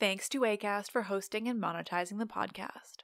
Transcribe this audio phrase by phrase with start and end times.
[0.00, 3.02] Thanks to ACAST for hosting and monetizing the podcast.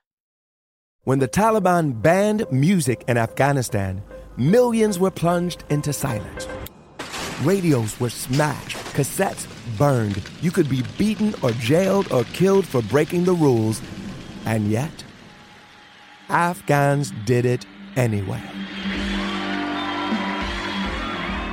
[1.04, 4.02] When the Taliban banned music in Afghanistan,
[4.38, 6.48] millions were plunged into silence.
[7.42, 9.46] Radios were smashed, cassettes
[9.76, 10.22] burned.
[10.40, 13.82] You could be beaten or jailed or killed for breaking the rules.
[14.46, 15.04] And yet,
[16.30, 17.66] Afghans did it
[17.96, 18.42] anyway.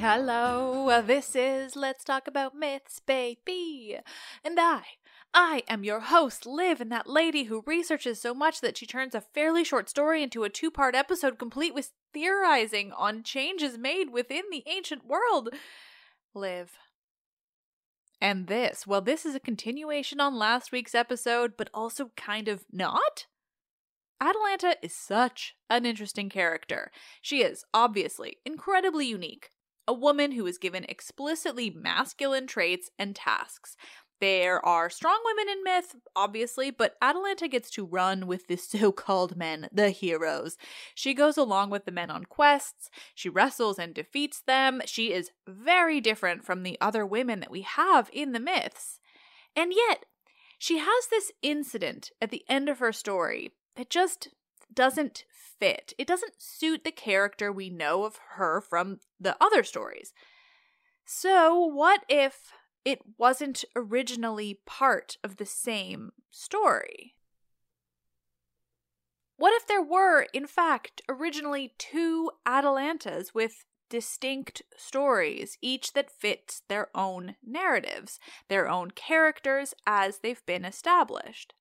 [0.00, 3.98] Hello, uh, this is Let's Talk About Myths, baby.
[4.44, 4.82] And I,
[5.34, 9.16] I am your host, Liv, and that lady who researches so much that she turns
[9.16, 14.10] a fairly short story into a two part episode complete with theorizing on changes made
[14.12, 15.48] within the ancient world.
[16.32, 16.78] Liv.
[18.20, 22.64] And this, well, this is a continuation on last week's episode, but also kind of
[22.70, 23.26] not?
[24.20, 26.92] Atalanta is such an interesting character.
[27.20, 29.50] She is, obviously, incredibly unique
[29.88, 33.74] a woman who is given explicitly masculine traits and tasks.
[34.20, 38.92] There are strong women in myth, obviously, but Atalanta gets to run with the so
[38.92, 40.58] called men, the heroes.
[40.94, 44.82] She goes along with the men on quests, she wrestles and defeats them.
[44.84, 49.00] She is very different from the other women that we have in the myths.
[49.56, 50.04] And yet,
[50.58, 54.28] she has this incident at the end of her story that just
[54.74, 55.24] doesn't
[55.58, 55.92] fit.
[55.98, 60.12] It doesn't suit the character we know of her from the other stories.
[61.04, 62.52] So, what if
[62.84, 67.14] it wasn't originally part of the same story?
[69.36, 76.62] What if there were, in fact, originally two Atalantas with distinct stories, each that fits
[76.68, 78.18] their own narratives,
[78.48, 81.54] their own characters as they've been established?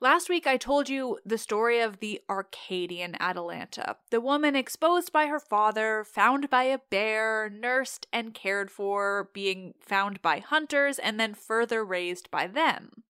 [0.00, 5.26] Last week, I told you the story of the Arcadian Atalanta, the woman exposed by
[5.26, 11.20] her father, found by a bear, nursed and cared for, being found by hunters, and
[11.20, 13.04] then further raised by them.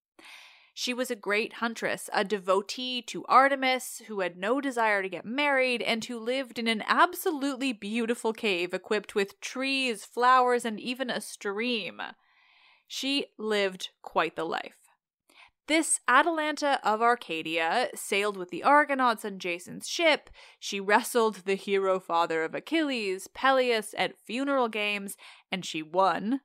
[0.75, 5.25] She was a great huntress, a devotee to Artemis, who had no desire to get
[5.25, 11.11] married, and who lived in an absolutely beautiful cave equipped with trees, flowers, and even
[11.11, 12.01] a stream.
[12.87, 14.82] She lived quite the life.
[15.67, 20.29] This Atalanta of Arcadia sailed with the Argonauts on Jason's ship.
[20.59, 25.15] She wrestled the hero father of Achilles, Peleus, at funeral games,
[25.49, 26.41] and she won.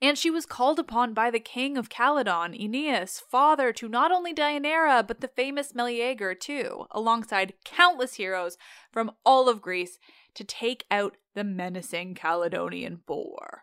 [0.00, 4.34] And she was called upon by the king of Calydon, Oeneus, father to not only
[4.34, 8.58] Deianira, but the famous Meleager too, alongside countless heroes
[8.90, 10.00] from all of Greece,
[10.34, 13.62] to take out the menacing Calydonian boar.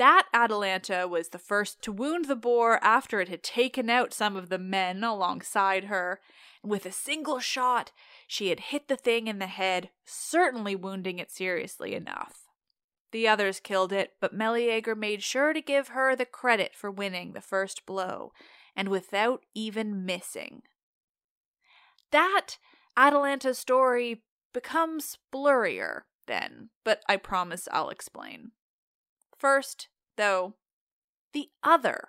[0.00, 4.34] That Atalanta was the first to wound the boar after it had taken out some
[4.34, 6.22] of the men alongside her.
[6.62, 7.92] With a single shot,
[8.26, 12.48] she had hit the thing in the head, certainly wounding it seriously enough.
[13.12, 17.34] The others killed it, but Meleager made sure to give her the credit for winning
[17.34, 18.32] the first blow,
[18.74, 20.62] and without even missing.
[22.10, 22.56] That
[22.96, 24.22] Atalanta story
[24.54, 28.52] becomes blurrier then, but I promise I'll explain.
[29.40, 30.54] First, though,
[31.32, 32.08] the other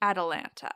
[0.00, 0.72] Atalanta.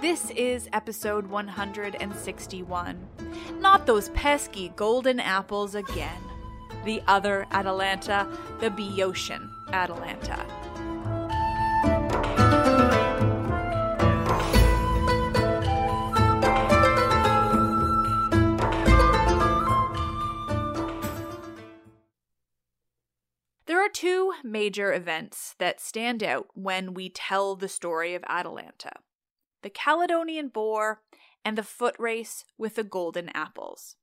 [0.00, 3.08] This is episode 161.
[3.58, 6.22] Not those pesky golden apples again.
[6.84, 8.28] The other Atalanta,
[8.60, 10.46] the Boeotian Atalanta.
[23.96, 28.90] Two major events that stand out when we tell the story of Atalanta
[29.62, 31.00] the Calydonian boar
[31.46, 33.96] and the foot race with the golden apples.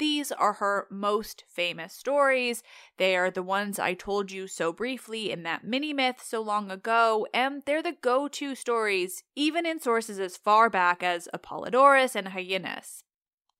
[0.00, 2.64] These are her most famous stories.
[2.96, 6.72] They are the ones I told you so briefly in that mini myth so long
[6.72, 12.16] ago, and they're the go to stories, even in sources as far back as Apollodorus
[12.16, 13.04] and Hyginus.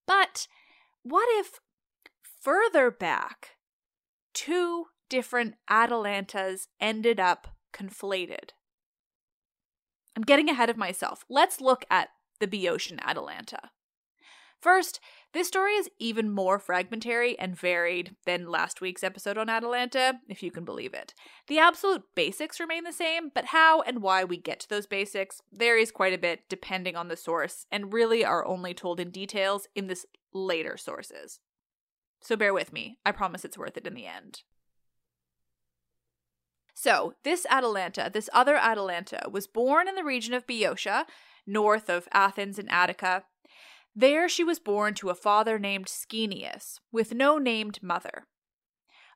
[0.09, 0.49] But
[1.05, 1.61] what if
[2.41, 3.51] further back,
[4.35, 8.53] two different Atalantas ended up conflated?
[10.17, 11.23] I'm getting ahead of myself.
[11.29, 12.09] Let's look at
[12.41, 13.59] the Boeotian Atalanta.
[14.59, 15.01] First,
[15.35, 20.43] this story is even more fragmentary and varied than last week's episode on Atalanta, if
[20.43, 21.13] you can believe it.
[21.47, 25.43] The absolute basics remain the same, but how and why we get to those basics
[25.53, 29.69] varies quite a bit depending on the source, and really are only told in details
[29.75, 31.41] in this later sources.
[32.23, 34.43] So bear with me, I promise it's worth it in the end.
[36.83, 41.07] So, this Atalanta, this other Atalanta, was born in the region of Boeotia,
[41.47, 43.23] north of Athens and Attica.
[43.95, 48.27] There she was born to a father named Schoeneus, with no named mother.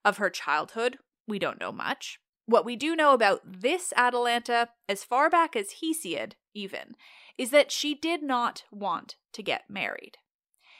[0.04, 2.20] Of her childhood, we don't know much.
[2.44, 6.94] What we do know about this Atalanta, as far back as Hesiod, even,
[7.36, 10.18] is that she did not want to get married.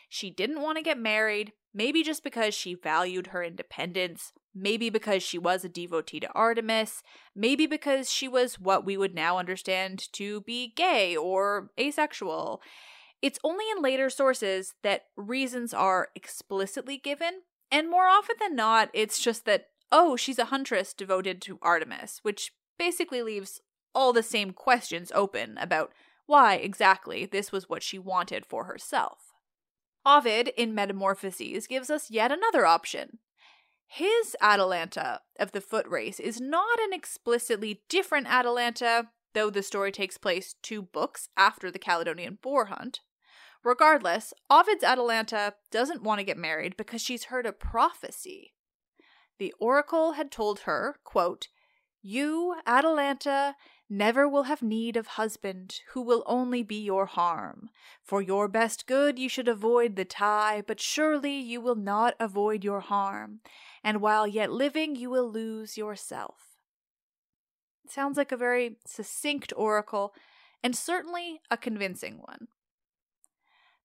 [0.09, 5.23] She didn't want to get married, maybe just because she valued her independence, maybe because
[5.23, 7.03] she was a devotee to Artemis,
[7.35, 12.63] maybe because she was what we would now understand to be gay or asexual.
[13.21, 18.91] It's only in later sources that reasons are explicitly given, and more often than not,
[18.95, 23.61] it's just that, oh, she's a huntress devoted to Artemis, which basically leaves
[23.95, 25.93] all the same questions open about
[26.27, 29.26] why exactly this was what she wanted for herself.
[30.07, 33.19] Ovid in Metamorphoses gives us yet another option.
[33.89, 39.91] His Atalanta of the foot race is not an explicitly different Atalanta, though the story
[39.91, 43.01] takes place two books after the Calydonian boar hunt.
[43.65, 48.55] Regardless, Ovid's Atalanta doesn't want to get married because she's heard a prophecy.
[49.41, 51.49] The oracle had told her, quote,
[52.01, 53.57] You, Atalanta,
[53.89, 57.71] never will have need of husband who will only be your harm.
[58.03, 62.65] For your best good you should avoid the tie, but surely you will not avoid
[62.65, 63.41] your harm,
[63.85, 66.57] and while yet living you will lose yourself.
[67.85, 70.13] It sounds like a very succinct oracle,
[70.63, 72.49] and certainly a convincing one.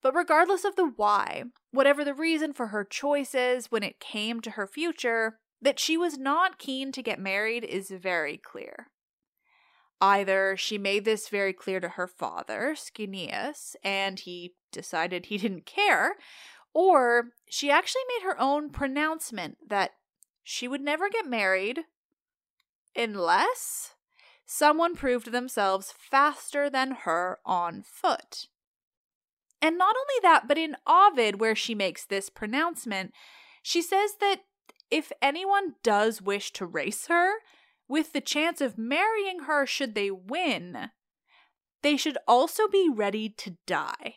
[0.02, 4.52] But regardless of the why, whatever the reason for her choices when it came to
[4.52, 8.88] her future, that she was not keen to get married is very clear.
[10.02, 15.66] Either she made this very clear to her father, Schoeneus, and he decided he didn't
[15.66, 16.16] care,
[16.74, 19.92] or she actually made her own pronouncement that
[20.44, 21.82] she would never get married
[22.96, 23.94] unless
[24.46, 28.48] someone proved themselves faster than her on foot.
[29.62, 33.14] And not only that, but in Ovid, where she makes this pronouncement,
[33.62, 34.42] she says that
[34.90, 37.36] if anyone does wish to race her,
[37.92, 40.90] with the chance of marrying her should they win,
[41.84, 44.16] they should also be ready to die.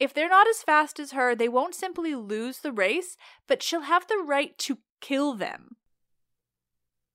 [0.00, 3.82] If they're not as fast as her, they won't simply lose the race, but she'll
[3.82, 5.76] have the right to kill them.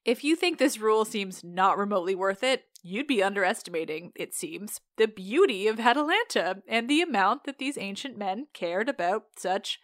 [0.06, 4.80] If you think this rule seems not remotely worth it, you'd be underestimating, it seems,
[4.98, 9.80] the beauty of Atalanta and the amount that these ancient men cared about such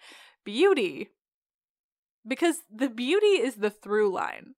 [0.45, 1.09] beauty.
[2.25, 4.53] Because the beauty is the through line.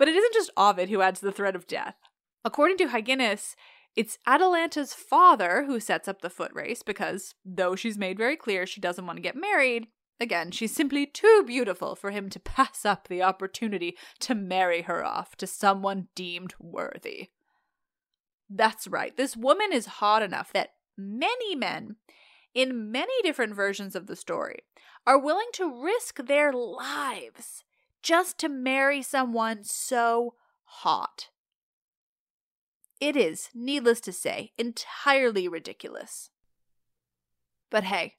[0.00, 1.94] But it isn't just Ovid who adds the threat of death.
[2.42, 3.54] According to Hyginus,
[3.94, 8.66] it's Atalanta's father who sets up the foot race because, though she's made very clear
[8.66, 9.88] she doesn't want to get married,
[10.18, 15.04] again, she's simply too beautiful for him to pass up the opportunity to marry her
[15.04, 17.28] off to someone deemed worthy.
[18.48, 21.96] That's right, this woman is hot enough that many men,
[22.54, 24.60] in many different versions of the story,
[25.06, 27.64] are willing to risk their lives
[28.02, 31.28] just to marry someone so hot.
[33.00, 36.30] It is, needless to say, entirely ridiculous.
[37.70, 38.16] But hey,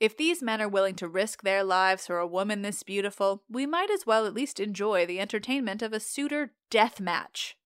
[0.00, 3.66] if these men are willing to risk their lives for a woman this beautiful, we
[3.66, 7.56] might as well at least enjoy the entertainment of a suitor death match.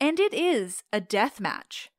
[0.00, 1.90] And it is a death match.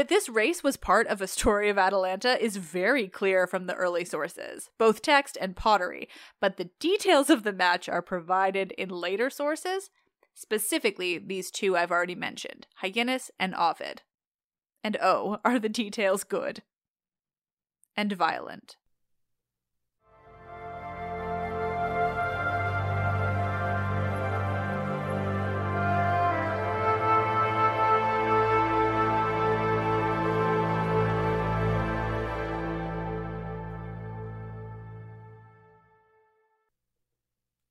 [0.00, 3.74] That this race was part of a story of Atalanta is very clear from the
[3.74, 6.08] early sources, both text and pottery,
[6.40, 9.90] but the details of the match are provided in later sources,
[10.32, 14.00] specifically these two I've already mentioned, Hyginus and Ovid.
[14.82, 16.62] And oh, are the details good
[17.94, 18.78] and violent.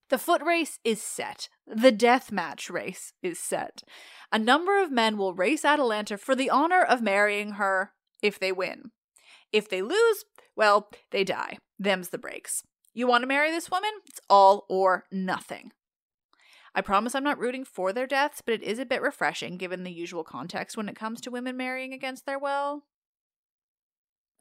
[0.09, 1.49] The foot race is set.
[1.67, 3.83] The death match race is set.
[4.31, 8.51] A number of men will race Atalanta for the honor of marrying her if they
[8.51, 8.91] win.
[9.51, 10.25] If they lose,
[10.55, 11.57] well, they die.
[11.77, 12.63] Them's the breaks.
[12.93, 13.91] You want to marry this woman?
[14.07, 15.71] It's all or nothing.
[16.73, 19.83] I promise I'm not rooting for their deaths, but it is a bit refreshing given
[19.83, 22.83] the usual context when it comes to women marrying against their will.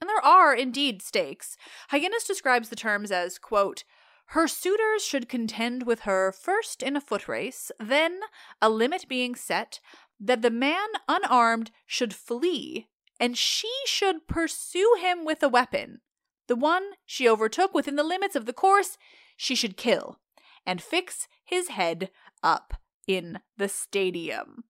[0.01, 1.57] And there are indeed stakes.
[1.91, 3.85] Hyginus describes the terms as, quote,
[4.33, 8.21] her suitors should contend with her first in a foot race, then,
[8.61, 9.81] a limit being set,
[10.21, 16.01] that the man unarmed should flee, and she should pursue him with a weapon.
[16.47, 18.99] The one she overtook within the limits of the course
[19.35, 20.19] she should kill,
[20.67, 22.11] and fix his head
[22.43, 22.75] up
[23.07, 24.65] in the stadium.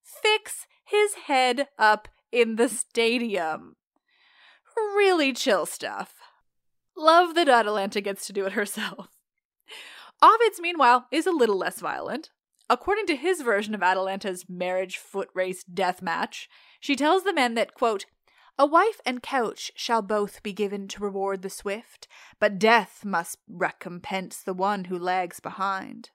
[0.00, 3.74] Fix his head up in the stadium.
[4.76, 6.14] Really chill stuff.
[6.96, 9.08] Love that Atalanta gets to do it herself.
[10.22, 12.30] Ovid's, meanwhile, is a little less violent.
[12.70, 16.48] According to his version of Atalanta's marriage foot race death match,
[16.80, 18.06] she tells the men that, quote,
[18.56, 22.06] a wife and couch shall both be given to reward the swift,
[22.38, 26.10] but death must recompense the one who lags behind.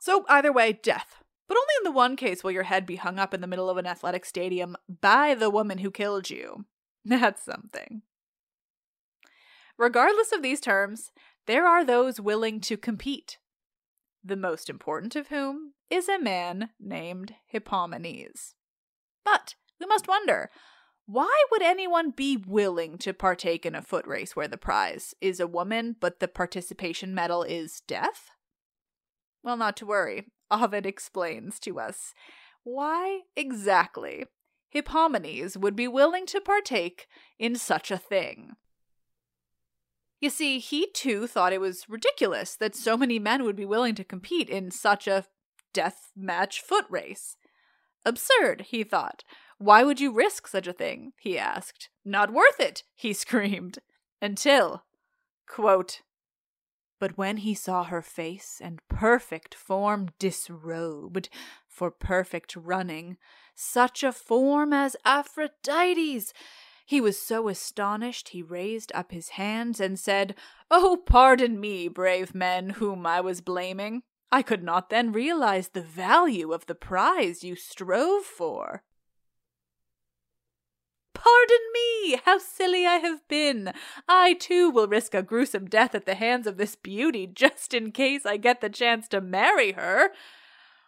[0.00, 1.22] So, either way, death.
[1.46, 3.70] But only in the one case will your head be hung up in the middle
[3.70, 6.64] of an athletic stadium by the woman who killed you.
[7.04, 8.02] That's something.
[9.80, 11.10] Regardless of these terms,
[11.46, 13.38] there are those willing to compete.
[14.22, 18.52] The most important of whom is a man named Hippomenes.
[19.24, 20.50] But we must wonder
[21.06, 25.40] why would anyone be willing to partake in a foot race where the prize is
[25.40, 28.28] a woman, but the participation medal is death?
[29.42, 30.26] Well, not to worry.
[30.50, 32.12] Ovid explains to us
[32.64, 34.26] why exactly
[34.74, 37.06] Hippomenes would be willing to partake
[37.38, 38.56] in such a thing.
[40.20, 43.94] You see, he too thought it was ridiculous that so many men would be willing
[43.94, 45.24] to compete in such a
[45.72, 47.36] death match foot race.
[48.04, 49.24] Absurd, he thought.
[49.58, 51.12] Why would you risk such a thing?
[51.18, 51.88] he asked.
[52.04, 53.78] Not worth it, he screamed.
[54.20, 54.84] Until,
[55.48, 56.02] quote,
[56.98, 61.30] But when he saw her face and perfect form disrobed
[61.66, 63.16] for perfect running,
[63.54, 66.34] such a form as Aphrodite's,
[66.90, 70.34] he was so astonished he raised up his hands and said,
[70.72, 74.02] Oh, pardon me, brave men, whom I was blaming.
[74.32, 78.82] I could not then realize the value of the prize you strove for.
[81.14, 82.20] Pardon me!
[82.24, 83.72] How silly I have been!
[84.08, 87.92] I too will risk a gruesome death at the hands of this beauty just in
[87.92, 90.10] case I get the chance to marry her.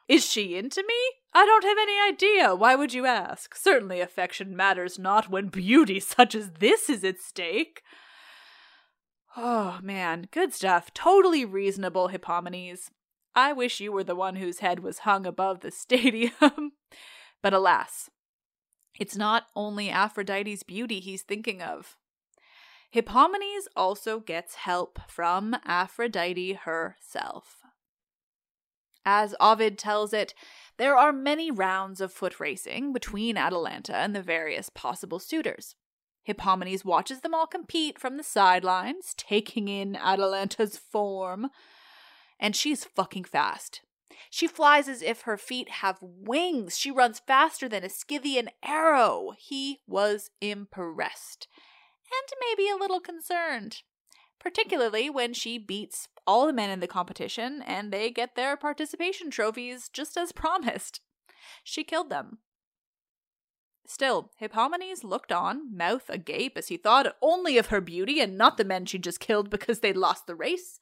[0.09, 1.22] Is she into me?
[1.35, 2.55] I don't have any idea.
[2.55, 3.55] Why would you ask?
[3.55, 7.83] Certainly affection matters not when beauty such as this is at stake.
[9.37, 10.93] Oh man, good stuff.
[10.93, 12.91] Totally reasonable, Hippomenes.
[13.35, 16.73] I wish you were the one whose head was hung above the stadium.
[17.43, 18.11] but alas,
[18.99, 21.97] it's not only Aphrodite's beauty he's thinking of.
[22.95, 27.57] Hippomenes also gets help from Aphrodite herself.
[29.05, 30.35] As Ovid tells it,
[30.79, 35.77] there are many rounds of foot racing between Atalanta and the various possible suitors.
[36.27, 41.51] Hippomenes watches them all compete from the sidelines, taking in Atalanta's form.
[42.39, 43.83] And she's fucking fast.
[44.31, 46.79] She flies as if her feet have wings.
[46.79, 49.33] She runs faster than a Scythian arrow.
[49.39, 51.49] He was impressed
[52.13, 53.83] and maybe a little concerned,
[54.43, 59.31] particularly when she beats all the men in the competition and they get their participation
[59.31, 61.01] trophies just as promised.
[61.63, 62.39] She killed them.
[63.87, 68.57] Still, Hippomenes looked on, mouth agape, as he thought only of her beauty and not
[68.57, 70.79] the men she just killed because they'd lost the race.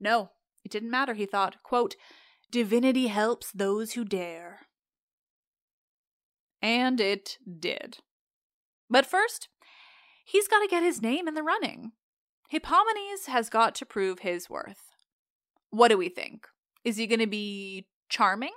[0.00, 0.30] No,
[0.64, 1.62] it didn't matter, he thought.
[1.62, 1.96] Quote,
[2.50, 4.60] Divinity helps those who dare.
[6.60, 7.98] And it did.
[8.88, 9.48] But first,
[10.24, 11.92] he's got to get his name in the running.
[12.52, 14.92] Hippomenes has got to prove his worth.
[15.70, 16.46] What do we think?
[16.84, 18.52] Is he going to be charming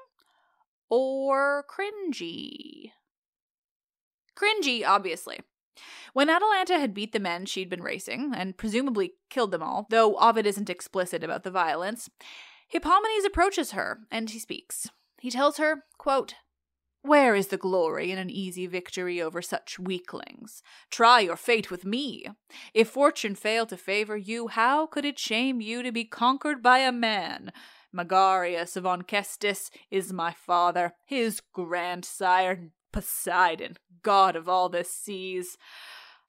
[0.90, 2.92] or cringy?
[4.38, 5.40] Cringy, obviously.
[6.12, 10.16] When Atalanta had beat the men she'd been racing, and presumably killed them all, though
[10.16, 12.10] Ovid isn't explicit about the violence,
[12.74, 14.90] Hippomenes approaches her, and he speaks.
[15.22, 16.36] He tells her, quote,
[17.06, 20.64] Where is the glory in an easy victory over such weaklings?
[20.90, 22.26] Try your fate with me.
[22.74, 26.80] If fortune fail to favor you, how could it shame you to be conquered by
[26.80, 27.52] a man?
[27.96, 35.60] Megareus of Onchestus is my father, his grandsire, Poseidon, god of all the seas.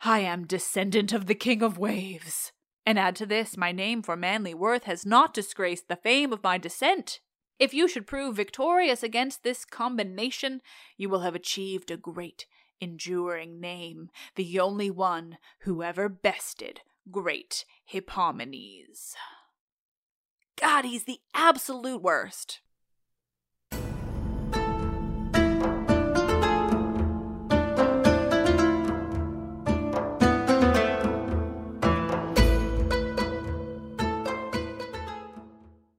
[0.03, 2.53] I am descendant of the king of waves.
[2.85, 6.43] And add to this, my name for manly worth has not disgraced the fame of
[6.43, 7.21] my descent.
[7.59, 10.61] If you should prove victorious against this combination,
[10.97, 12.47] you will have achieved a great,
[12.81, 19.15] enduring name, the only one who ever bested great Hippomenes.
[20.61, 22.61] God, he's the absolute worst.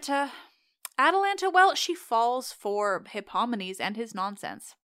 [0.00, 0.32] Atalanta.
[0.98, 4.74] Atalanta, well, she falls for Hippomenes and his nonsense.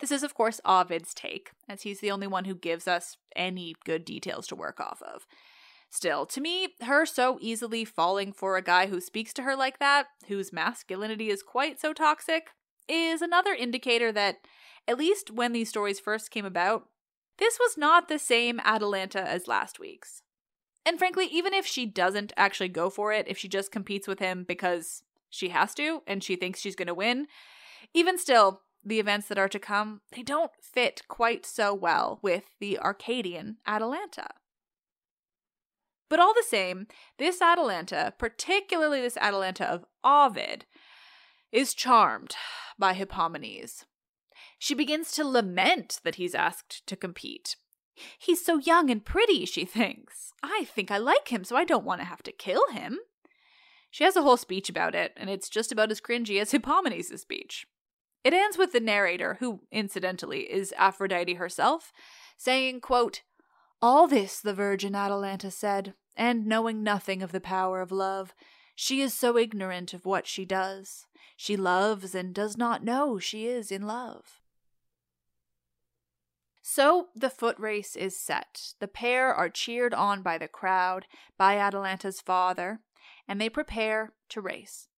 [0.00, 3.76] This is, of course, Ovid's take, as he's the only one who gives us any
[3.84, 5.24] good details to work off of.
[5.88, 9.78] Still, to me, her so easily falling for a guy who speaks to her like
[9.78, 12.48] that, whose masculinity is quite so toxic,
[12.88, 14.38] is another indicator that,
[14.88, 16.88] at least when these stories first came about,
[17.38, 20.23] this was not the same Atalanta as last week's.
[20.86, 24.18] And frankly, even if she doesn't actually go for it, if she just competes with
[24.18, 27.26] him because she has to and she thinks she's going to win,
[27.94, 32.44] even still, the events that are to come, they don't fit quite so well with
[32.60, 34.26] the Arcadian Atalanta.
[36.10, 36.86] But all the same,
[37.18, 40.66] this Atalanta, particularly this Atalanta of Ovid,
[41.50, 42.36] is charmed
[42.78, 43.84] by Hippomenes.
[44.58, 47.56] She begins to lament that he's asked to compete.
[48.18, 50.32] He's so young and pretty, she thinks.
[50.42, 52.98] I think I like him, so I don't want to have to kill him.
[53.90, 57.16] She has a whole speech about it, and it's just about as cringy as Hippomenes'
[57.20, 57.66] speech.
[58.24, 61.92] It ends with the narrator, who, incidentally, is Aphrodite herself,
[62.36, 63.22] saying, quote,
[63.80, 68.34] All this the Virgin Atalanta said, and knowing nothing of the power of love,
[68.74, 71.06] she is so ignorant of what she does.
[71.36, 74.40] She loves and does not know she is in love.
[76.66, 78.72] So the foot race is set.
[78.80, 81.04] The pair are cheered on by the crowd,
[81.36, 82.80] by Atalanta's father,
[83.28, 84.88] and they prepare to race.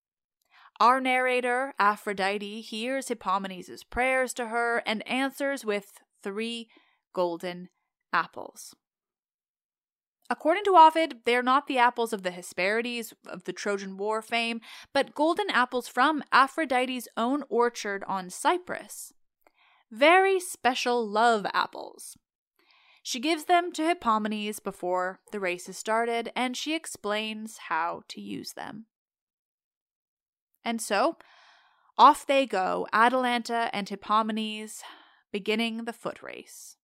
[0.79, 6.69] Our narrator, Aphrodite, hears Hippomenes' prayers to her and answers with three
[7.13, 7.71] golden
[8.13, 8.77] apples.
[10.31, 14.23] According to Ovid, they are not the apples of the Hesperides of the Trojan War
[14.23, 14.61] fame,
[14.93, 19.13] but golden apples from Aphrodite's own orchard on Cyprus
[19.91, 22.17] very special love apples.
[23.03, 28.21] She gives them to Hippomenes before the race is started, and she explains how to
[28.21, 28.87] use them.
[30.65, 31.17] And so,
[31.97, 34.83] off they go, Atalanta and Hippomenes,
[35.33, 36.77] beginning the foot race.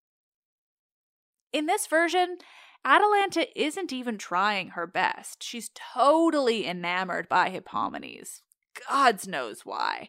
[1.52, 2.38] In this version,
[2.84, 5.42] Atalanta isn't even trying her best.
[5.42, 8.42] She's totally enamored by Hippomenes.
[8.88, 10.08] God's knows why.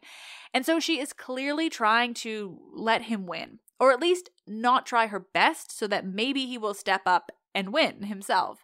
[0.53, 5.07] And so she is clearly trying to let him win, or at least not try
[5.07, 8.63] her best so that maybe he will step up and win himself.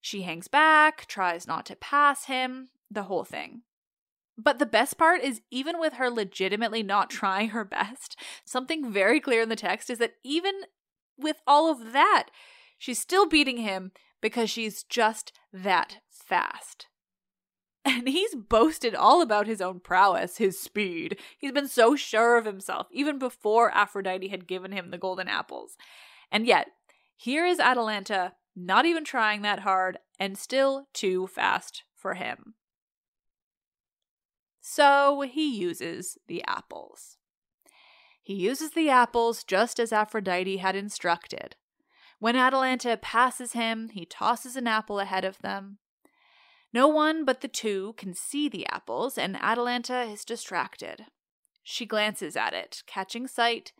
[0.00, 3.62] She hangs back, tries not to pass him, the whole thing.
[4.38, 9.20] But the best part is, even with her legitimately not trying her best, something very
[9.20, 10.54] clear in the text is that even
[11.18, 12.28] with all of that,
[12.78, 16.86] she's still beating him because she's just that fast.
[17.88, 21.18] And he's boasted all about his own prowess, his speed.
[21.38, 25.76] He's been so sure of himself, even before Aphrodite had given him the golden apples.
[26.32, 26.66] And yet,
[27.14, 32.54] here is Atalanta, not even trying that hard, and still too fast for him.
[34.60, 37.18] So he uses the apples.
[38.20, 41.54] He uses the apples just as Aphrodite had instructed.
[42.18, 45.78] When Atalanta passes him, he tosses an apple ahead of them.
[46.72, 51.06] No one but the two can see the apples, and Atalanta is distracted.
[51.62, 53.72] She glances at it, catching sight.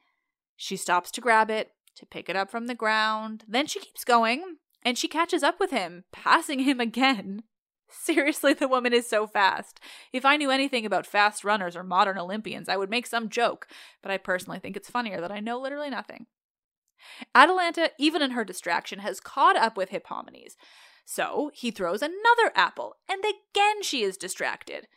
[0.57, 3.45] She stops to grab it, to pick it up from the ground.
[3.47, 7.43] Then she keeps going, and she catches up with him, passing him again.
[7.89, 9.81] Seriously, the woman is so fast.
[10.13, 13.69] If I knew anything about fast runners or modern Olympians, I would make some joke,
[14.03, 16.27] but I personally think it's funnier that I know literally nothing.
[17.35, 20.57] Atalanta, even in her distraction, has caught up with Hippomenes.
[21.09, 24.89] So he throws another apple, and again she is distracted.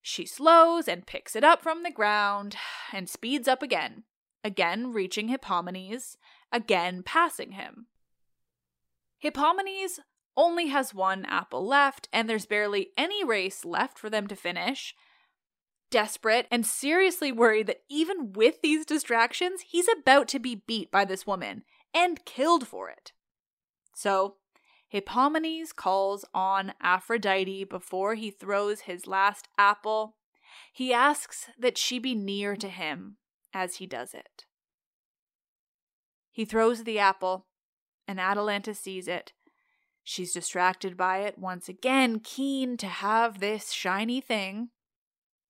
[0.00, 2.56] She slows and picks it up from the ground
[2.92, 4.04] and speeds up again,
[4.44, 6.16] again reaching Hippomenes,
[6.52, 7.88] again passing him.
[9.22, 9.98] Hippomenes
[10.36, 14.94] only has one apple left, and there's barely any race left for them to finish.
[15.90, 21.04] Desperate and seriously worried that even with these distractions, he's about to be beat by
[21.04, 23.10] this woman and killed for it.
[23.92, 24.36] So,
[24.92, 30.16] Hippomenes calls on Aphrodite before he throws his last apple.
[30.72, 33.18] He asks that she be near to him
[33.52, 34.44] as he does it.
[36.32, 37.46] He throws the apple,
[38.06, 39.32] and Atalanta sees it
[40.10, 44.70] She's distracted by it, once again, keen to have this shiny thing.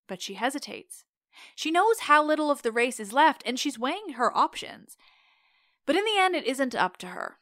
[0.09, 1.05] But she hesitates.
[1.55, 4.96] She knows how little of the race is left, and she's weighing her options.
[5.87, 7.38] But in the end, it isn't up to her.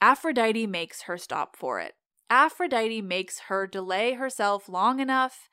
[0.00, 1.94] Aphrodite makes her stop for it.
[2.28, 5.48] Aphrodite makes her delay herself long enough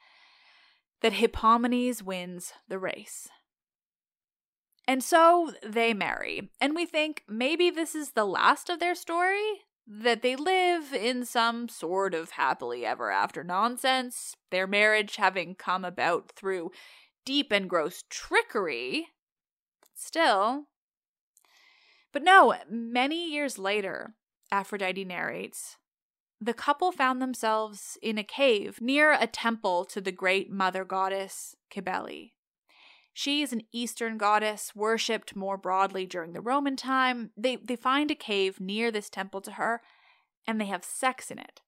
[1.01, 3.27] that Hippomenes wins the race.
[4.87, 9.61] And so they marry, and we think maybe this is the last of their story,
[9.87, 15.85] that they live in some sort of happily ever after nonsense, their marriage having come
[15.85, 16.71] about through
[17.25, 19.07] deep and gross trickery.
[19.95, 20.65] Still.
[22.11, 24.15] But no, many years later,
[24.53, 25.77] Aphrodite narrates,
[26.39, 31.55] the couple found themselves in a cave near a temple to the great mother goddess
[31.73, 32.33] Cybele.
[33.13, 37.31] She is an Eastern goddess worshipped more broadly during the Roman time.
[37.35, 39.81] They, they find a cave near this temple to her,
[40.45, 41.61] and they have sex in it.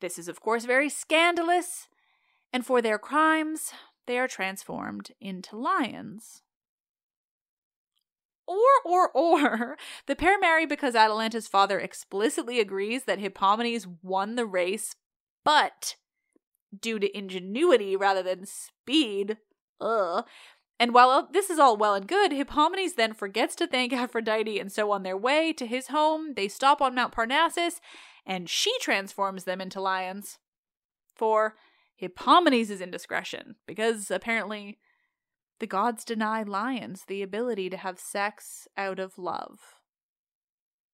[0.00, 1.88] This is, of course, very scandalous,
[2.50, 3.72] and for their crimes,
[4.06, 6.40] they are transformed into lions.
[8.46, 9.76] Or, or, or,
[10.06, 14.94] the pair marry because Atalanta's father explicitly agrees that Hippomenes won the race,
[15.44, 15.96] but
[16.78, 19.38] due to ingenuity rather than speed,
[19.80, 20.24] Ugh.
[20.80, 24.72] And while this is all well and good, Hippomenes then forgets to thank Aphrodite, and
[24.72, 27.80] so on their way to his home, they stop on Mount Parnassus,
[28.26, 30.38] and she transforms them into lions.
[31.14, 31.54] For
[32.00, 34.78] Hippomenes' indiscretion, because apparently
[35.64, 39.60] the gods deny lions the ability to have sex out of love.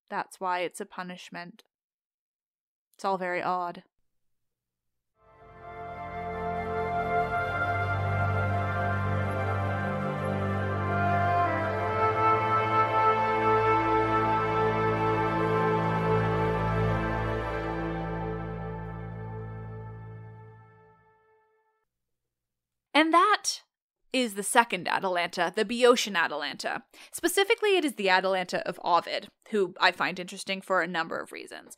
[0.08, 1.64] That's why it's a punishment.
[2.94, 3.82] It's all very odd.
[22.94, 23.62] And that
[24.12, 26.82] is the second Atalanta, the Boeotian Atalanta.
[27.12, 31.32] Specifically, it is the Atalanta of Ovid, who I find interesting for a number of
[31.32, 31.76] reasons.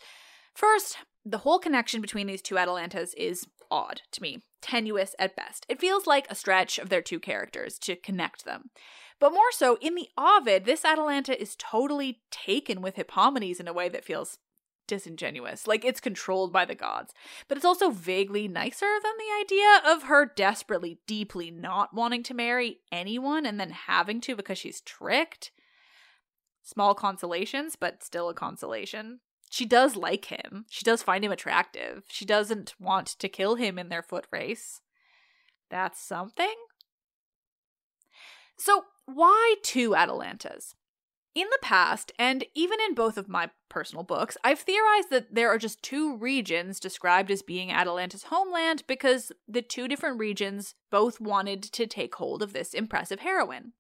[0.55, 5.65] First, the whole connection between these two Atalantas is odd to me, tenuous at best.
[5.69, 8.71] It feels like a stretch of their two characters to connect them.
[9.19, 13.73] But more so, in the Ovid, this Atalanta is totally taken with Hippomenes in a
[13.73, 14.39] way that feels
[14.93, 15.67] disingenuous.
[15.67, 17.15] Like it's controlled by the gods.
[17.49, 22.35] But it's also vaguely nicer than the idea of her desperately, deeply not wanting to
[22.35, 25.51] marry anyone and then having to because she's tricked.
[26.63, 29.21] Small consolations, but still a consolation.
[29.49, 30.67] She does like him.
[30.69, 32.05] She does find him attractive.
[32.09, 34.83] She doesn't want to kill him in their foot race.
[35.71, 36.55] That's something.
[38.59, 40.75] So, why two Atalantas?
[41.35, 45.49] In the past, and even in both of my personal books, I've theorized that there
[45.49, 51.21] are just two regions described as being Atalanta's homeland because the two different regions both
[51.21, 53.73] wanted to take hold of this impressive heroine.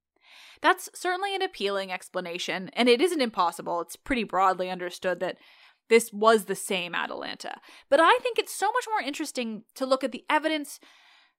[0.62, 3.82] That's certainly an appealing explanation, and it isn't impossible.
[3.82, 5.36] It's pretty broadly understood that
[5.90, 7.60] this was the same Atalanta.
[7.90, 10.80] But I think it's so much more interesting to look at the evidence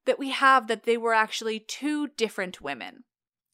[0.06, 3.06] that we have that they were actually two different women.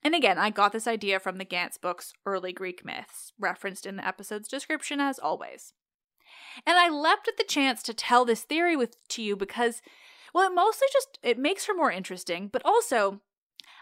[0.03, 3.97] And again, I got this idea from the Gantz book's Early Greek Myths, referenced in
[3.97, 5.73] the episode's description as always.
[6.65, 9.81] And I leapt at the chance to tell this theory with to you because
[10.33, 13.21] well, it mostly just it makes her more interesting, but also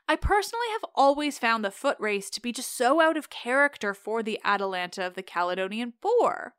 [0.08, 3.94] I personally have always found the foot race to be just so out of character
[3.94, 6.56] for the Atalanta of the Calydonian Boar.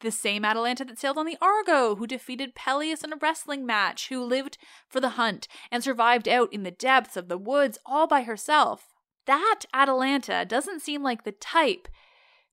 [0.00, 4.08] The same Atalanta that sailed on the Argo, who defeated Peleus in a wrestling match,
[4.08, 8.06] who lived for the hunt and survived out in the depths of the woods all
[8.06, 8.95] by herself.
[9.26, 11.88] That Atalanta doesn't seem like the type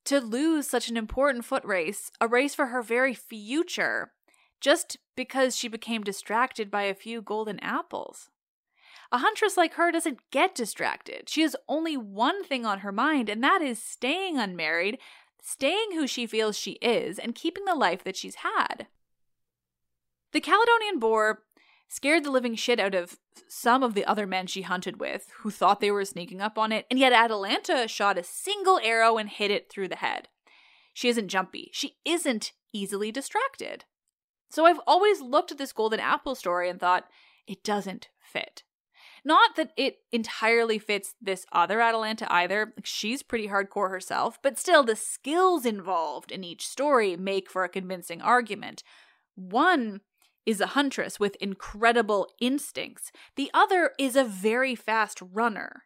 [0.06, 4.12] to lose such an important foot race, a race for her very future,
[4.60, 8.30] just because she became distracted by a few golden apples.
[9.12, 11.30] A huntress like her doesn't get distracted.
[11.30, 14.98] She has only one thing on her mind, and that is staying unmarried,
[15.42, 18.88] staying who she feels she is, and keeping the life that she's had.
[20.32, 21.44] The Calydonian boar
[21.94, 25.52] scared the living shit out of some of the other men she hunted with, who
[25.52, 29.30] thought they were sneaking up on it, and yet Atalanta shot a single arrow and
[29.30, 30.28] hit it through the head.
[30.94, 31.70] She isn't jumpy.
[31.72, 33.86] She isn't easily distracted.
[34.50, 37.06] So I've always looked at this golden apple story and thought,
[37.46, 38.64] it doesn't fit.
[39.24, 42.74] Not that it entirely fits this other Atalanta either.
[42.84, 47.70] She's pretty hardcore herself, but still, the skills involved in each story make for a
[47.70, 48.84] convincing argument.
[49.36, 50.02] One
[50.46, 55.84] is a huntress with incredible instincts, the other is a very fast runner.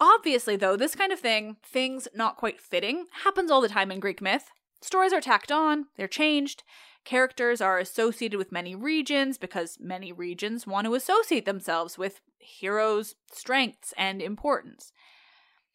[0.00, 3.98] Obviously, though, this kind of thing, things not quite fitting, happens all the time in
[4.00, 4.50] Greek myth.
[4.80, 6.62] Stories are tacked on, they're changed.
[7.04, 13.14] Characters are associated with many regions because many regions want to associate themselves with heroes'
[13.32, 14.92] strengths and importance.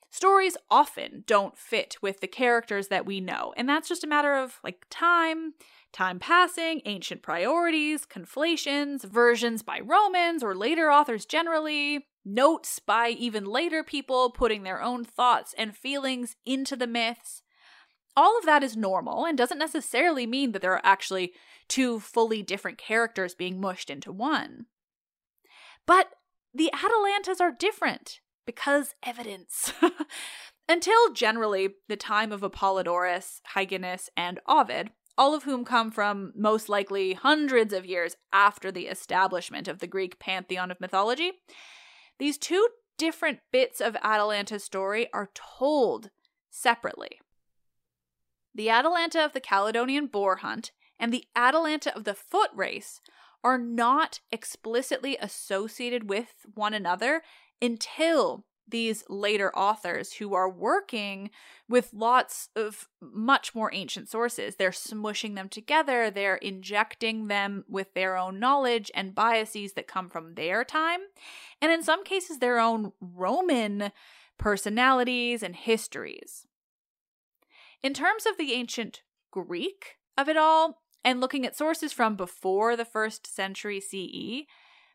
[0.10, 4.36] Stories often don't fit with the characters that we know, and that's just a matter
[4.36, 5.54] of like time,
[5.94, 13.46] time passing, ancient priorities, conflations, versions by Romans or later authors generally, notes by even
[13.46, 17.44] later people putting their own thoughts and feelings into the myths.
[18.16, 21.34] All of that is normal and doesn't necessarily mean that there are actually
[21.68, 24.66] two fully different characters being mushed into one.
[25.86, 26.10] But
[26.54, 29.74] the Atalantas are different because evidence.
[30.70, 36.70] Until generally the time of Apollodorus, Hyginus, and Ovid, all of whom come from most
[36.70, 41.34] likely hundreds of years after the establishment of the Greek pantheon of mythology.
[42.20, 46.10] These two different bits of Atalanta's story are told
[46.50, 47.20] separately.
[48.56, 53.02] The Atalanta of the Calydonian boar hunt and the Atalanta of the foot race
[53.44, 57.24] are not explicitly associated with one another
[57.62, 61.30] until these later authors who are working
[61.70, 64.56] with lots of much more ancient sources.
[64.56, 70.10] They're smushing them together, they're injecting them with their own knowledge and biases that come
[70.10, 71.02] from their time,
[71.62, 73.92] and in some cases, their own Roman
[74.38, 76.48] personalities and histories.
[77.84, 82.76] In terms of the ancient Greek of it all, and looking at sources from before
[82.76, 84.48] the first century CE,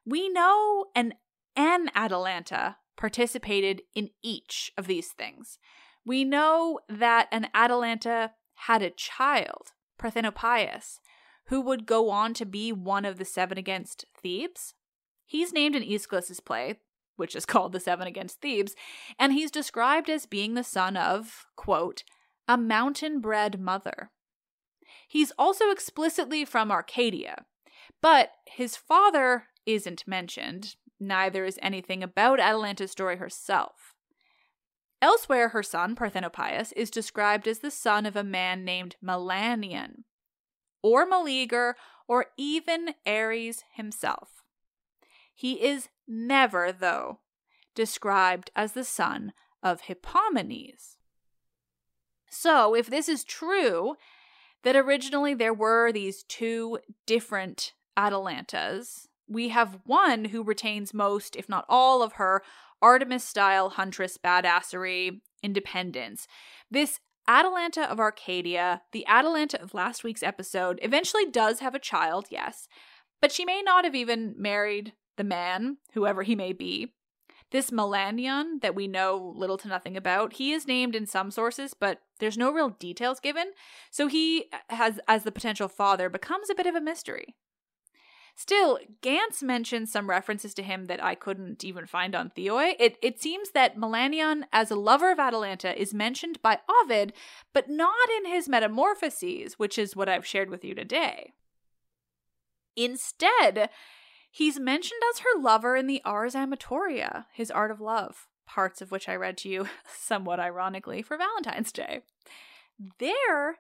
[0.05, 1.15] we know an
[1.55, 5.59] an Atalanta participated in each of these things.
[6.05, 10.99] We know that an Atalanta had a child, Parthenopaeus,
[11.47, 14.75] who would go on to be one of the seven against Thebes.
[15.25, 16.81] He's named in Aeschylus's play,
[17.17, 18.75] which is called The Seven Against Thebes,
[19.19, 22.03] and he's described as being the son of, quote,
[22.47, 24.11] a mountain bred mother.
[25.07, 27.45] He's also explicitly from Arcadia,
[28.03, 33.95] but his father isn't mentioned, Neither is anything about Atalanta's story herself.
[35.01, 40.05] Elsewhere, her son, Parthenopaeus, is described as the son of a man named Melanion,
[40.83, 41.77] or Meleager,
[42.09, 44.43] or even Ares himself.
[45.33, 47.21] He is never, though,
[47.77, 49.33] described as the son
[49.63, 50.97] of Hippomenes.
[52.29, 53.95] So, if this is true,
[54.65, 61.49] that originally there were these two different Atalantas, we have one who retains most, if
[61.49, 62.43] not all, of her
[62.81, 66.27] Artemis style huntress badassery independence.
[66.71, 72.27] This Atalanta of Arcadia, the Atalanta of last week's episode, eventually does have a child,
[72.31, 72.69] yes,
[73.21, 76.95] but she may not have even married the man, whoever he may be.
[77.51, 81.75] This Melanion that we know little to nothing about, he is named in some sources,
[81.75, 83.53] but there's no real details given.
[83.91, 87.37] So he has as the potential father becomes a bit of a mystery.
[88.39, 92.77] Still, Gantz mentions some references to him that I couldn't even find on Theoi.
[92.79, 97.15] It, it seems that Melanion, as a lover of Atalanta, is mentioned by Ovid,
[97.53, 101.33] but not in his Metamorphoses, which is what I've shared with you today.
[102.77, 103.71] Instead,
[104.31, 108.93] he's mentioned as her lover in the Ars Amatoria, his art of love, parts of
[108.93, 112.03] which I read to you somewhat ironically for Valentine's Day.
[113.01, 113.57] There,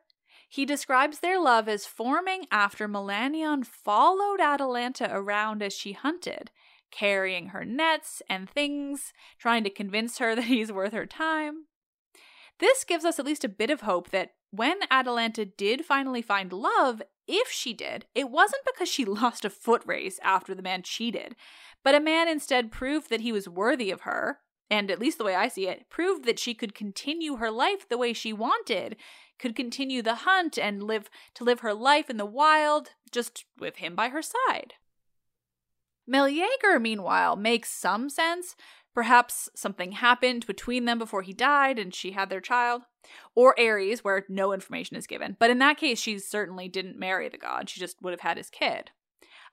[0.48, 6.50] he describes their love as forming after Melanion followed Atalanta around as she hunted,
[6.90, 11.66] carrying her nets and things, trying to convince her that he's worth her time.
[12.58, 16.52] This gives us at least a bit of hope that when Atalanta did finally find
[16.52, 20.82] love, if she did, it wasn't because she lost a foot race after the man
[20.82, 21.36] cheated,
[21.84, 24.38] but a man instead proved that he was worthy of her,
[24.70, 27.88] and at least the way I see it, proved that she could continue her life
[27.88, 28.96] the way she wanted,
[29.38, 33.76] could continue the hunt and live to live her life in the wild, just with
[33.76, 34.74] him by her side.
[36.06, 38.56] Meleager, meanwhile, makes some sense.
[38.94, 42.82] Perhaps something happened between them before he died and she had their child.
[43.34, 45.36] Or Ares, where no information is given.
[45.38, 48.38] But in that case, she certainly didn't marry the god, she just would have had
[48.38, 48.90] his kid.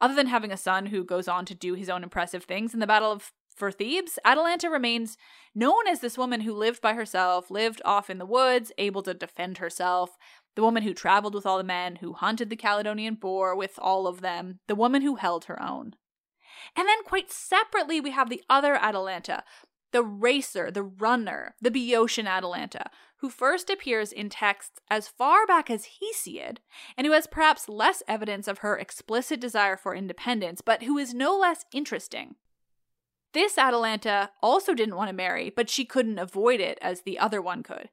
[0.01, 2.79] Other than having a son who goes on to do his own impressive things in
[2.79, 5.17] the Battle of for Thebes, Atalanta remains
[5.55, 9.13] known as this woman who lived by herself, lived off in the woods, able to
[9.13, 10.17] defend herself,
[10.55, 14.07] the woman who traveled with all the men, who hunted the Calydonian boar with all
[14.07, 15.95] of them, the woman who held her own.
[16.75, 19.43] And then, quite separately, we have the other Atalanta,
[19.91, 25.69] the racer, the runner, the Boeotian Atalanta, who first appears in texts as far back
[25.69, 26.57] as Hesiod,
[26.97, 31.13] and who has perhaps less evidence of her explicit desire for independence, but who is
[31.13, 32.35] no less interesting.
[33.35, 37.41] This Atalanta also didn't want to marry, but she couldn't avoid it as the other
[37.41, 37.89] one could.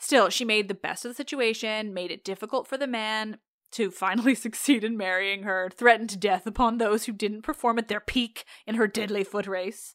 [0.00, 3.38] Still, she made the best of the situation, made it difficult for the man
[3.70, 8.00] to finally succeed in marrying her, threatened death upon those who didn't perform at their
[8.00, 9.94] peak in her deadly foot race.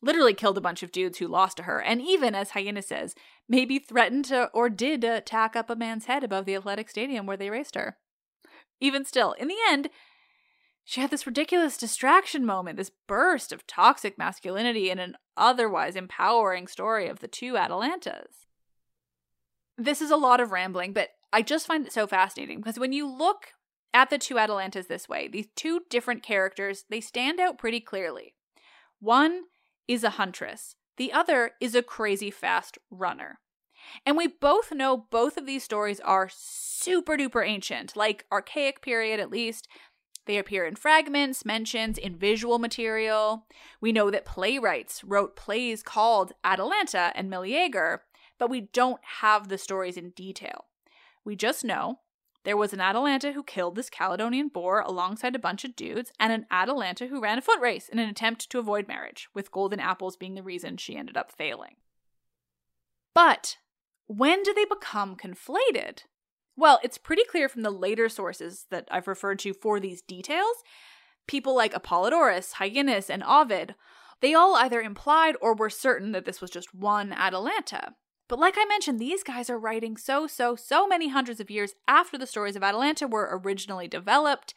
[0.00, 3.16] Literally killed a bunch of dudes who lost to her, and even, as Hyena says,
[3.48, 7.26] maybe threatened to or did uh, tack up a man's head above the athletic stadium
[7.26, 7.96] where they raced her.
[8.80, 9.88] Even still, in the end,
[10.84, 16.66] she had this ridiculous distraction moment, this burst of toxic masculinity in an otherwise empowering
[16.66, 18.46] story of the two Atalantas.
[19.78, 22.92] This is a lot of rambling, but I just find it so fascinating because when
[22.92, 23.54] you look
[23.94, 28.34] at the two Atalantas this way, these two different characters, they stand out pretty clearly.
[29.00, 29.44] One
[29.88, 33.40] is a huntress, the other is a crazy fast runner.
[34.06, 39.20] And we both know both of these stories are super duper ancient, like archaic period
[39.20, 39.68] at least,
[40.26, 43.46] they appear in fragments, mentions, in visual material.
[43.80, 48.02] We know that playwrights wrote plays called Atalanta and Meleager,
[48.38, 50.66] but we don't have the stories in detail.
[51.24, 52.00] We just know
[52.44, 56.32] there was an Atalanta who killed this Calydonian boar alongside a bunch of dudes, and
[56.32, 59.80] an Atalanta who ran a foot race in an attempt to avoid marriage, with golden
[59.80, 61.76] apples being the reason she ended up failing.
[63.14, 63.56] But
[64.06, 66.02] when do they become conflated?
[66.56, 70.62] Well, it's pretty clear from the later sources that I've referred to for these details.
[71.26, 73.74] People like Apollodorus, Hyginus, and Ovid,
[74.20, 77.94] they all either implied or were certain that this was just one Atalanta.
[78.28, 81.74] But like I mentioned, these guys are writing so, so, so many hundreds of years
[81.86, 84.54] after the stories of Atalanta were originally developed,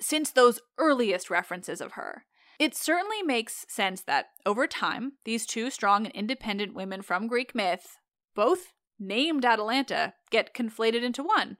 [0.00, 2.24] since those earliest references of her.
[2.58, 7.54] It certainly makes sense that, over time, these two strong and independent women from Greek
[7.54, 7.96] myth,
[8.34, 11.56] both named Atalanta get conflated into one.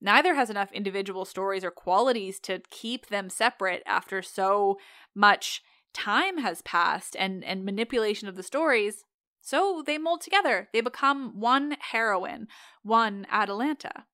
[0.00, 4.78] Neither has enough individual stories or qualities to keep them separate after so
[5.14, 5.62] much
[5.94, 9.04] time has passed and, and manipulation of the stories.
[9.40, 10.68] So they mold together.
[10.72, 12.48] They become one heroine,
[12.82, 14.04] one Atalanta.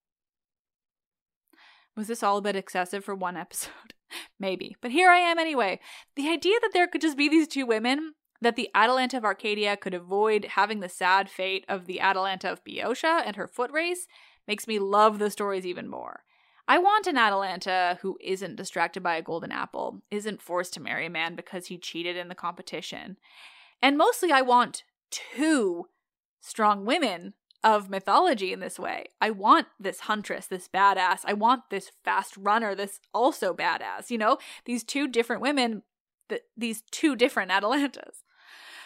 [1.95, 3.93] Was this all a bit excessive for one episode?
[4.39, 4.75] Maybe.
[4.81, 5.79] But here I am anyway.
[6.15, 9.77] The idea that there could just be these two women that the Atalanta of Arcadia
[9.77, 14.07] could avoid having the sad fate of the Atalanta of Boeotia and her foot race
[14.47, 16.23] makes me love the stories even more.
[16.67, 21.05] I want an Atalanta who isn't distracted by a golden apple, isn't forced to marry
[21.05, 23.17] a man because he cheated in the competition.
[23.81, 25.87] And mostly, I want two
[26.39, 27.33] strong women
[27.63, 29.05] of mythology in this way.
[29.19, 31.19] I want this huntress, this badass.
[31.25, 34.09] I want this fast runner, this also badass.
[34.09, 35.83] You know, these two different women,
[36.29, 38.23] th- these two different Atalantas.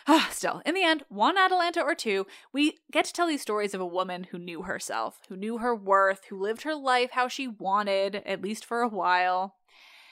[0.30, 3.82] Still, in the end, one Atalanta or two, we get to tell these stories of
[3.82, 7.48] a woman who knew herself, who knew her worth, who lived her life how she
[7.48, 9.56] wanted, at least for a while.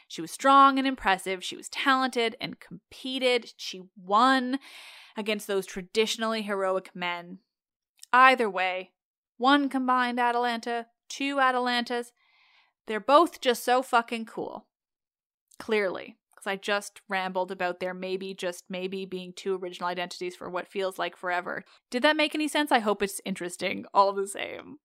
[0.07, 1.43] She was strong and impressive.
[1.43, 3.53] She was talented and competed.
[3.57, 4.59] She won
[5.15, 7.39] against those traditionally heroic men.
[8.11, 8.91] Either way,
[9.37, 12.11] one combined Atalanta, two Atalantas,
[12.87, 14.67] they're both just so fucking cool.
[15.59, 20.49] Clearly because I just rambled about there maybe, just maybe being two original identities for
[20.49, 21.63] what feels like forever.
[21.89, 22.71] Did that make any sense?
[22.71, 24.79] I hope it's interesting all the same.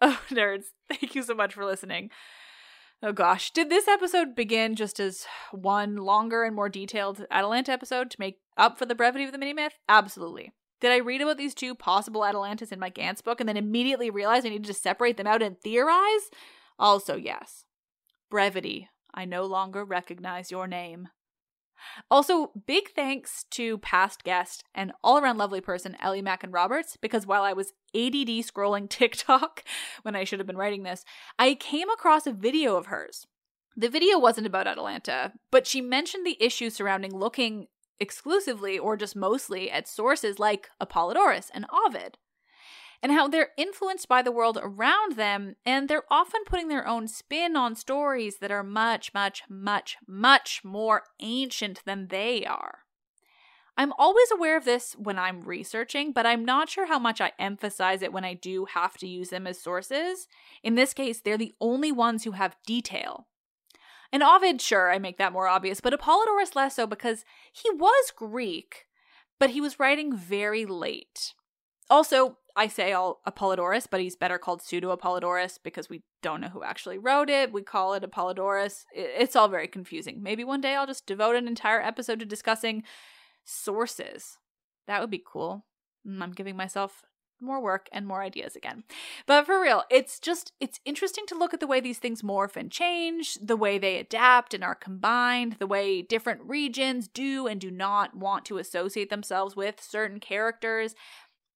[0.00, 2.10] Oh, nerds, thank you so much for listening.
[3.02, 8.10] Oh gosh, did this episode begin just as one longer and more detailed Atalanta episode
[8.10, 9.74] to make up for the brevity of the mini myth?
[9.88, 10.52] Absolutely.
[10.80, 14.10] Did I read about these two possible Atalantas in my Gantz book and then immediately
[14.10, 16.30] realize I needed to separate them out and theorize?
[16.78, 17.64] Also, yes.
[18.30, 18.88] Brevity.
[19.14, 21.08] I no longer recognize your name.
[22.10, 27.26] Also, big thanks to past guest and all around lovely person Ellie Mackin Roberts, because
[27.26, 29.62] while I was ADD scrolling TikTok
[30.02, 31.04] when I should have been writing this,
[31.38, 33.26] I came across a video of hers.
[33.76, 37.66] The video wasn't about Atalanta, but she mentioned the issue surrounding looking
[38.00, 42.18] exclusively or just mostly at sources like Apollodorus and Ovid
[43.02, 47.08] and how they're influenced by the world around them, and they're often putting their own
[47.08, 52.80] spin on stories that are much, much, much, much more ancient than they are.
[53.78, 57.32] I'm always aware of this when I'm researching, but I'm not sure how much I
[57.38, 60.28] emphasize it when I do have to use them as sources.
[60.62, 63.26] In this case, they're the only ones who have detail.
[64.12, 68.12] And Ovid, sure, I make that more obvious, but Apollodorus less so because he was
[68.16, 68.86] Greek,
[69.38, 71.34] but he was writing very late.
[71.88, 76.48] Also, I say all Apollodorus, but he's better called Pseudo Apollodorus because we don't know
[76.48, 77.52] who actually wrote it.
[77.52, 78.84] We call it Apollodorus.
[78.94, 80.22] It's all very confusing.
[80.22, 82.82] Maybe one day I'll just devote an entire episode to discussing
[83.44, 84.38] sources.
[84.86, 85.66] That would be cool.
[86.06, 87.02] Mm, I'm giving myself
[87.40, 88.84] more work and more ideas again.
[89.26, 92.56] But for real, it's just it's interesting to look at the way these things morph
[92.56, 97.60] and change, the way they adapt and are combined, the way different regions do and
[97.60, 100.94] do not want to associate themselves with certain characters,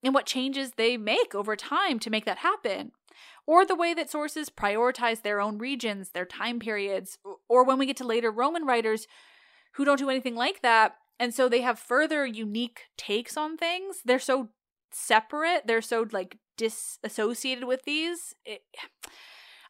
[0.03, 2.92] and what changes they make over time to make that happen.
[3.46, 7.86] Or the way that sources prioritize their own regions, their time periods, or when we
[7.86, 9.07] get to later Roman writers
[9.72, 10.96] who don't do anything like that.
[11.18, 13.98] And so they have further unique takes on things.
[14.05, 14.48] They're so
[14.92, 18.34] separate, they're so like disassociated with these.
[18.44, 18.62] It,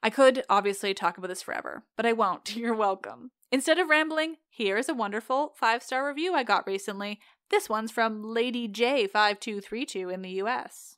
[0.02, 2.56] I could obviously talk about this forever, but I won't.
[2.56, 3.30] You're welcome.
[3.52, 7.18] Instead of rambling, here is a wonderful five star review I got recently
[7.50, 10.96] this one's from Lady J5232 in the US.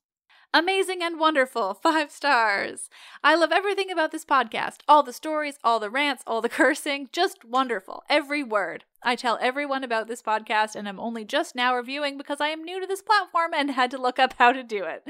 [0.55, 2.91] Amazing and wonderful, five stars.
[3.25, 4.81] I love everything about this podcast.
[4.87, 8.05] All the stories, all the rants, all the cursing, just wonderful.
[8.11, 8.85] Every word.
[9.03, 12.63] I tell everyone about this podcast and I'm only just now reviewing because I am
[12.63, 15.09] new to this platform and had to look up how to do it.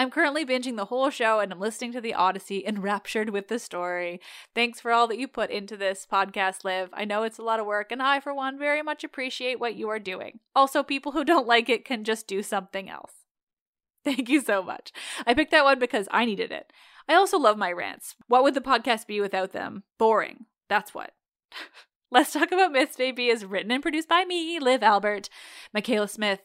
[0.00, 3.58] I'm currently binging the whole show and I'm listening to the Odyssey enraptured with the
[3.58, 4.18] story.
[4.54, 6.88] Thanks for all that you put into this podcast, Liv.
[6.94, 9.74] I know it's a lot of work, and I, for one, very much appreciate what
[9.74, 10.40] you are doing.
[10.56, 13.12] Also, people who don't like it can just do something else.
[14.06, 14.90] Thank you so much.
[15.26, 16.72] I picked that one because I needed it.
[17.06, 18.16] I also love my rants.
[18.26, 19.82] What would the podcast be without them?
[19.98, 20.46] Boring.
[20.70, 21.12] That's what.
[22.10, 25.28] Let's Talk About Myths Baby is written and produced by me, Liv Albert,
[25.74, 26.40] Michaela Smith,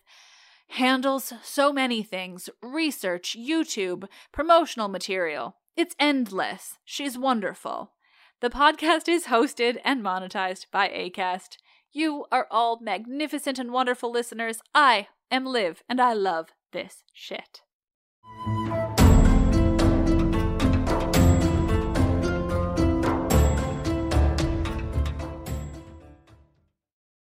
[0.70, 5.58] handles so many things research, YouTube, promotional material.
[5.76, 6.78] It's endless.
[6.86, 7.92] She's wonderful.
[8.42, 11.58] The podcast is hosted and monetized by ACAST.
[11.92, 14.60] You are all magnificent and wonderful listeners.
[14.74, 17.62] I am Liv, and I love this shit.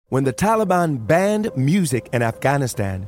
[0.10, 3.08] When the Taliban banned music in Afghanistan,